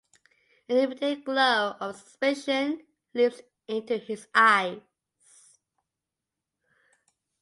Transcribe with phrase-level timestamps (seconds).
[0.67, 2.81] An immediate glow of suspicion
[3.13, 4.79] leaps into his eyes.